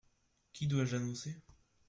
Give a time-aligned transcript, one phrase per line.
[0.53, 1.39] Qui dois-je annoncer?